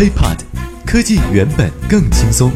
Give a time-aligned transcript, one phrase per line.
[0.00, 0.38] HiPod，
[0.86, 2.50] 科技原本更轻松。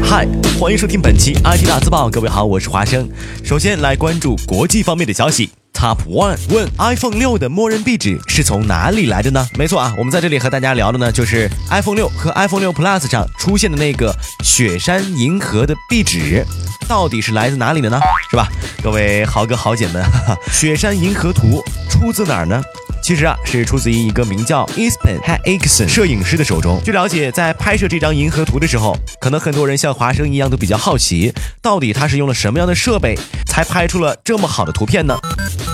[0.00, 0.24] 嗨，
[0.60, 2.08] 欢迎收听本期 IT 大字报。
[2.08, 3.10] 各位好，我是华生。
[3.42, 5.50] 首先来关注国际方面的消息。
[5.74, 9.44] Top One 问 iPhone 六的默认壁纸是从哪里来的呢？
[9.58, 14.14] 没错啊，我们在这里和大家聊的呢，就是 iPhone 六和 iPhone 六 Plus 上出现的那个
[14.44, 16.46] 雪山银河的壁纸，
[16.86, 17.98] 到底是来自哪里的呢？
[18.30, 18.46] 是吧？
[18.84, 21.60] 各位豪哥豪姐们，哈哈，雪山银河图
[21.90, 22.62] 出自哪儿呢？
[23.02, 26.80] 其实啊，是出自于一个名叫 Espen h a i s o n 摄影师的手中。
[26.84, 31.32] 据了解，在拍摄这张银河图的时候，可能很多人像华生一样都比较好奇，
[31.62, 35.18] 到底他是用了什么样的设备才拍出了这么好的图片呢？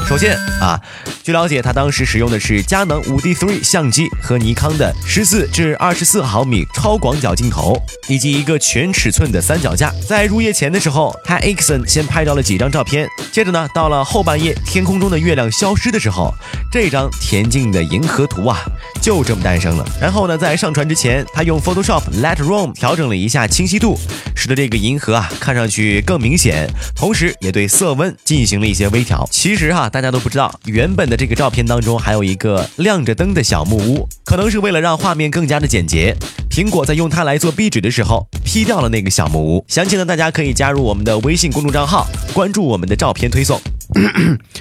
[0.06, 0.80] 首先啊，
[1.24, 7.74] 据了解，他当时使用的是佳能 5D3 相机和尼康的十四至二十四毫米超广角镜头，
[8.08, 9.90] 以及一个全尺寸的三脚架。
[10.06, 16.30] 在入夜前的时候他 Aixon 先拍到了几张照片，接着呢，到了后半夜，天空中的月亮消失的时候，
[16.70, 17.10] 这张。
[17.24, 18.58] 恬静的银河图啊，
[19.04, 19.86] 就这么诞生了。
[20.00, 23.98] 然后呢，在上传之前，他用 Photoshop Lightroom 调整了一下清晰度，
[24.34, 26.66] 使得这个银河啊看上去更明显，
[26.96, 29.28] 同时也对色温进行了一些微调。
[29.30, 36.16] 其实哈，大家都不知道，原本的这个照片当中还有一个亮着灯的小木屋，可能是为了让画面更加的简洁，
[36.50, 39.62] 苹果在用它来做壁纸的时候，P 掉了那个小木屋。
[39.68, 43.60] 详情呢，大家可以加入我们的微信公众账号，关注我们的照片推送。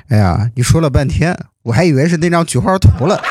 [0.09, 1.33] 哎呀，你说了半天。
[1.63, 3.21] 我还以为是那张菊花图了。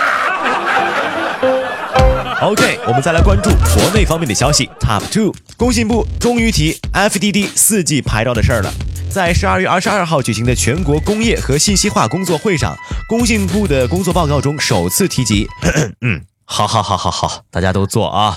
[2.43, 4.69] OK，我们再来关注国内方面的消息。
[4.81, 8.75] Top two，工信部终于提 FDD 四 G 牌照的事儿了。
[9.09, 12.77] 在十二月二十二号举行的全国工业和信息化工作会上，
[13.09, 15.47] 工信部的工作报告中首次提及。
[16.03, 18.37] 嗯，好好好好好，大家都做啊。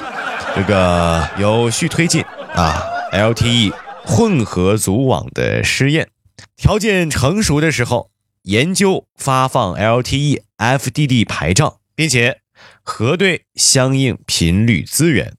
[0.55, 3.73] 这个有序推进啊，LTE
[4.05, 6.09] 混合组网的试验，
[6.55, 8.11] 条件成熟的时候。
[8.43, 12.41] 研究发放 LTE FDD 牌照，并且
[12.83, 15.33] 核对相应频率资源，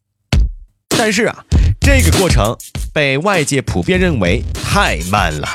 [0.89, 1.45] 但是啊，
[1.81, 2.57] 这个过程
[2.93, 5.49] 被外界普遍认为太慢了。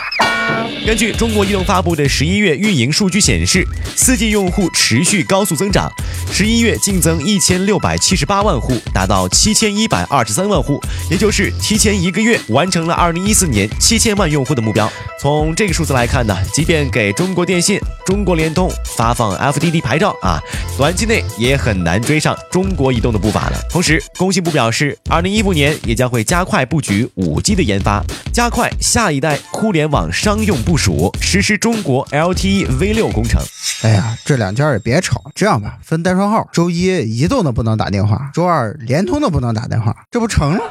[0.86, 3.66] 根据中国移动发布的十一月运营数据显示，
[3.96, 5.90] 四 G 用户持续高速增长，
[6.32, 14.92] 十一月净增一千六百七十八万户，达到七千一百二十三万户，也就是提前一个月完成了二零一四年七千万用户的目标。
[15.20, 20.42] 从这个数字来看呢，即便给中国电信、中国联通发放 FDD 牌照啊，
[20.78, 23.62] 短期内也很难追上中国移动的步伐了。
[23.70, 28.04] 同时，工信部表示，二零一五年也将会加快布局五 G 的研发，
[28.34, 33.44] 加快下一代互联网上商用部署，实施中国 LTE V 六工程。
[33.82, 40.62] 哎呀，这两家也别吵，这样吧，分单双号，周一移动的不能打电话，周二联通的不能打电话，这不成了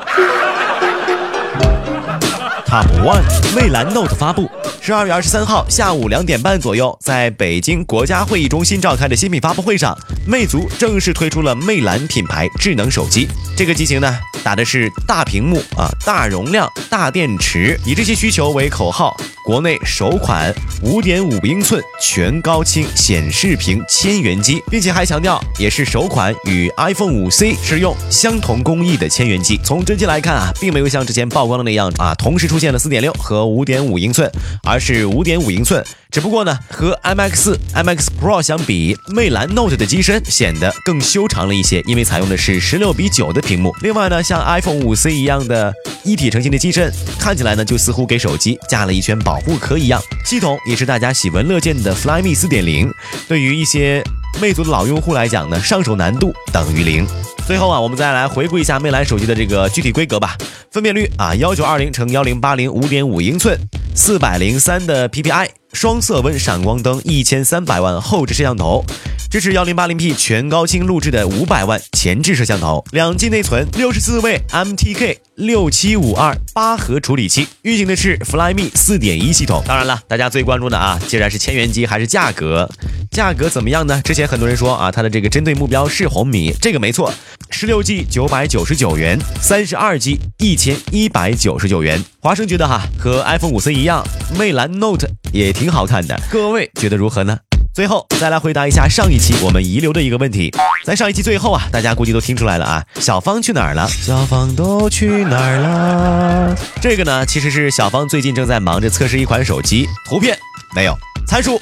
[2.66, 3.20] ？Top One，
[3.54, 4.50] 魅蓝 Note 发布。
[4.80, 9.94] 十二月二十三号下午两点半左右，在北京国家会议中心召开的新品发布会上，
[10.26, 13.28] 魅族正式推出了魅蓝品牌智能手机。
[13.54, 19.14] 这个机型呢，打的是大屏幕啊、大容量、大电池，以这些需求为口号。
[19.44, 29.58] 国内首款五点五英寸全高清显示屏千元机，并且还强调也是首款与 iPhone 五 C 使用相同工艺的千元机。
[29.64, 34.30] 从真机来看啊，并没有像之前曝光的那样啊，同时出现了四点六和五点五英寸，
[34.62, 35.84] 而是五点五英寸。
[36.10, 43.72] 只不过呢，和 MX、MX Pro 相比，魅蓝 Note 的机身显得更修长了一些，因为采用的是十六比九的屏幕。
[43.80, 45.72] 另外呢，像 iPhone 五 C 一样的
[46.02, 50.00] 一体成型的机身，看起来呢就似乎给手机加了一圈保护壳一样。
[50.24, 52.92] 系统也是大家喜闻乐见的 Flyme 4.0，
[53.28, 54.02] 对于一些
[54.40, 57.06] 魅族的老用户来讲呢，上手难度等于零。
[57.46, 60.36] 最后啊，我们再来回顾一下魅蓝手机的这个具体规格吧。
[60.70, 63.58] 分辨率啊，幺九二零乘幺零八零，五点五英寸，
[63.94, 65.59] 四百零三的 PPI。
[65.72, 68.84] 双色温闪光灯，一千三百万后置摄像头，
[69.30, 79.62] 支持幺零八零 P 全高清录制的五百万前置摄像头，两 G 内存，六十四位 MTK 六七五二八核处理器，运行的是 Flyme 四点一系统。
[79.66, 82.68] 当然了，大家最关注的啊，既然是千元机，还是价格？
[83.10, 84.00] 价格怎么样呢？
[84.02, 87.12] 之前很多人说啊，它的这个针对目标是红米，这个没错，
[87.60, 92.02] 十六 G 九百九十九元，三十二 G 一千一百九十九元。
[92.18, 94.02] 华生觉得哈，和 iPhone 五 C 一样，
[94.38, 97.36] 魅蓝 Note 也挺好看的，各位觉得如何呢？
[97.74, 100.50] 最后再来回答一下上一期我们遗留的一个问题，
[100.86, 103.86] 在上一期最后啊，大家估计都听出来了啊，小芳去哪儿了？
[103.88, 106.56] 小芳都去哪儿了？
[106.80, 110.34] 这个呢，其实是小芳最近正在忙着测试一款手机，图片
[110.74, 110.96] 没有，
[111.26, 111.60] 参数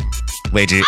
[0.52, 0.80] 未知。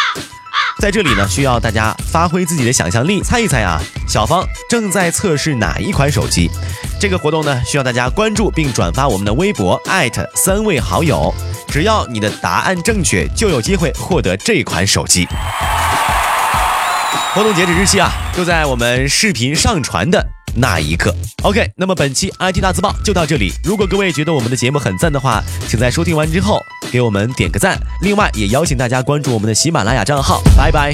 [0.81, 3.79] 在这里呢，需要大家发挥自己的想象力，猜一猜啊，
[4.09, 6.51] 小芳正在测试哪一款手机？
[6.99, 11.35] 这个活动呢，需要大家关注并转发我们的微博，艾特三位好友，
[11.69, 15.29] 只要你的答案正确，就有机会获得这款手机。
[17.35, 21.15] 活动截止日期啊，就在我们视频上传的那一刻。
[21.43, 23.53] OK，那么本期 IT 大字报就到这里。
[23.63, 26.59] 如果各位觉得我们的节目很赞的话，请在收听完之后
[26.91, 27.79] 给我们点个赞。
[28.03, 30.43] 另外，也邀请大家关注我们的喜马拉雅账号。
[30.57, 30.93] 拜拜。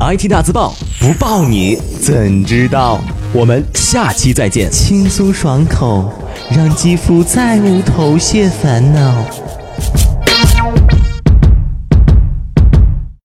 [0.00, 2.98] IT 大字报不报你怎知道？
[3.32, 4.70] 我们下期再见。
[4.70, 6.12] 轻松爽口，
[6.50, 9.24] 让肌肤再无头屑烦恼。